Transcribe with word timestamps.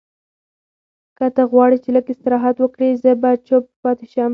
که 1.17 1.25
ته 1.35 1.43
غواړې 1.51 1.77
چې 1.83 1.89
لږ 1.95 2.05
استراحت 2.11 2.55
وکړې، 2.59 2.89
زه 3.03 3.11
به 3.21 3.31
چپ 3.47 3.63
پاتې 3.83 4.05
شم. 4.13 4.29